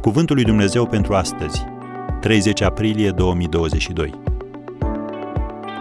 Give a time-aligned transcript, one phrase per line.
[0.00, 1.64] Cuvântul lui Dumnezeu pentru astăzi,
[2.20, 4.20] 30 aprilie 2022.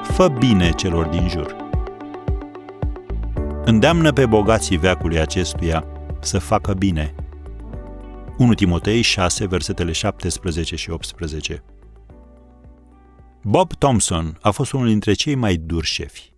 [0.03, 1.55] Fă bine celor din jur.
[3.65, 5.85] Îndeamnă pe bogații veacului acestuia
[6.21, 7.15] să facă bine.
[8.37, 11.63] 1 Timotei 6, versetele 17 și 18.
[13.43, 16.31] Bob Thompson a fost unul dintre cei mai duri șefi.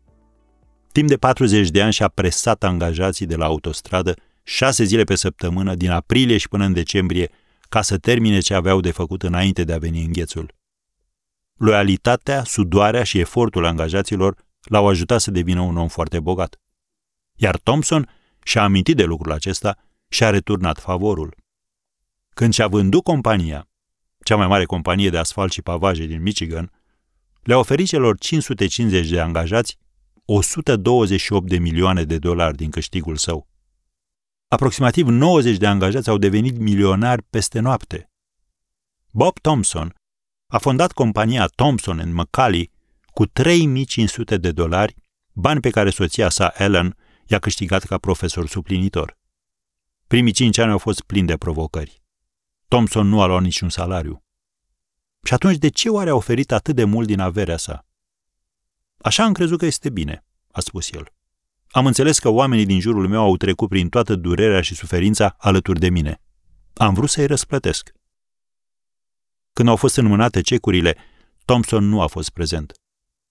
[0.92, 5.76] Timp de 40 de ani și-a presat angajații de la autostradă șase zile pe săptămână,
[5.76, 7.30] din aprilie și până în decembrie,
[7.70, 10.56] ca să termine ce aveau de făcut înainte de a veni înghețul.
[11.54, 16.60] Loialitatea, sudoarea și efortul angajaților l-au ajutat să devină un om foarte bogat.
[17.36, 18.10] Iar Thompson
[18.44, 21.36] și-a amintit de lucrul acesta și a returnat favorul.
[22.30, 23.68] Când și-a vândut compania,
[24.24, 26.72] cea mai mare companie de asfalt și pavaje din Michigan,
[27.44, 29.78] le-a oferit celor 550 de angajați
[30.26, 33.48] 128 de milioane de dolari din câștigul său.
[34.52, 38.12] Aproximativ 90 de angajați au devenit milionari peste noapte.
[39.12, 39.96] Bob Thompson
[40.48, 42.72] a fondat compania Thompson McCallie
[43.14, 44.96] cu 3500 de dolari,
[45.32, 49.18] bani pe care soția sa, Ellen, i-a câștigat ca profesor suplinitor.
[50.08, 52.02] Primii cinci ani au fost plini de provocări.
[52.68, 54.24] Thompson nu a luat niciun salariu.
[55.24, 57.86] Și atunci de ce oare a oferit atât de mult din averea sa?
[58.98, 61.14] Așa am crezut că este bine, a spus el.
[61.72, 65.80] Am înțeles că oamenii din jurul meu au trecut prin toată durerea și suferința alături
[65.80, 66.22] de mine.
[66.74, 67.92] Am vrut să-i răsplătesc.
[69.54, 70.96] Când au fost înmânate cecurile,
[71.46, 72.74] Thompson nu a fost prezent.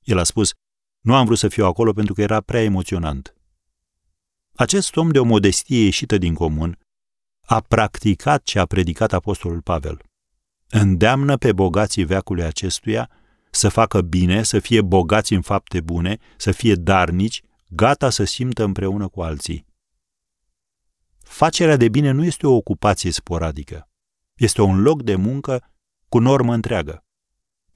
[0.03, 0.53] El a spus,
[1.01, 3.35] nu am vrut să fiu acolo pentru că era prea emoționant.
[4.55, 6.79] Acest om de o modestie ieșită din comun
[7.47, 9.99] a practicat ce a predicat apostolul Pavel.
[10.69, 13.11] Îndeamnă pe bogații veacului acestuia
[13.51, 18.65] să facă bine, să fie bogați în fapte bune, să fie darnici, gata să simtă
[18.65, 19.67] împreună cu alții.
[21.21, 23.89] Facerea de bine nu este o ocupație sporadică.
[24.35, 25.73] Este un loc de muncă
[26.09, 27.05] cu normă întreagă.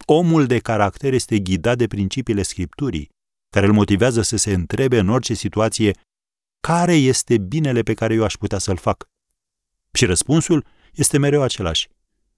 [0.07, 3.11] Omul de caracter este ghidat de principiile Scripturii,
[3.51, 5.97] care îl motivează să se întrebe în orice situație
[6.61, 9.09] care este binele pe care eu aș putea să-l fac.
[9.93, 11.89] Și răspunsul este mereu același.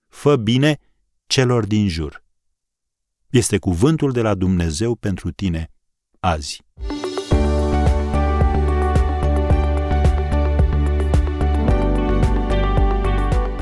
[0.08, 0.78] Fă bine
[1.26, 2.24] celor din jur.
[3.30, 5.70] Este cuvântul de la Dumnezeu pentru tine
[6.20, 6.62] azi.